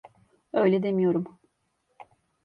[0.53, 1.39] Öyle demiyorum.